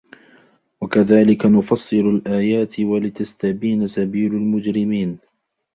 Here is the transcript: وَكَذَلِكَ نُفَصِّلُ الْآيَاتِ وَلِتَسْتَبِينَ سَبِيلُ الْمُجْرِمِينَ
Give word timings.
وَكَذَلِكَ 0.81 1.45
نُفَصِّلُ 1.45 2.05
الْآيَاتِ 2.17 2.79
وَلِتَسْتَبِينَ 2.79 3.87
سَبِيلُ 3.87 4.33
الْمُجْرِمِينَ 4.33 5.19